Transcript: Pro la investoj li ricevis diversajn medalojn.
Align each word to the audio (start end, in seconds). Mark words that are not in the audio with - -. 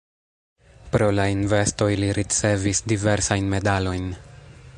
Pro 0.95 1.09
la 1.17 1.25
investoj 1.33 1.91
li 2.05 2.09
ricevis 2.21 2.85
diversajn 2.95 3.53
medalojn. 3.57 4.13